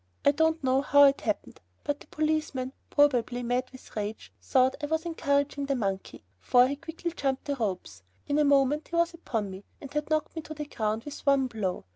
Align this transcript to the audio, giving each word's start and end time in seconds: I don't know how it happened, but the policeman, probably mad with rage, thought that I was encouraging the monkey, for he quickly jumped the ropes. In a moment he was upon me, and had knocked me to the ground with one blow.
I 0.25 0.31
don't 0.31 0.63
know 0.63 0.81
how 0.81 1.03
it 1.03 1.21
happened, 1.21 1.61
but 1.83 1.99
the 1.99 2.07
policeman, 2.07 2.73
probably 2.89 3.43
mad 3.43 3.65
with 3.71 3.95
rage, 3.95 4.31
thought 4.41 4.71
that 4.71 4.85
I 4.85 4.87
was 4.89 5.05
encouraging 5.05 5.67
the 5.67 5.75
monkey, 5.75 6.23
for 6.39 6.67
he 6.67 6.75
quickly 6.75 7.11
jumped 7.11 7.45
the 7.45 7.55
ropes. 7.55 8.01
In 8.25 8.39
a 8.39 8.43
moment 8.43 8.87
he 8.87 8.95
was 8.95 9.13
upon 9.13 9.51
me, 9.51 9.63
and 9.79 9.93
had 9.93 10.09
knocked 10.09 10.35
me 10.35 10.41
to 10.41 10.55
the 10.55 10.65
ground 10.65 11.03
with 11.03 11.19
one 11.23 11.45
blow. 11.45 11.85